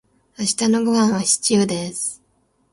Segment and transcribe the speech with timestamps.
[0.39, 2.23] 明日のごはんはシチューです。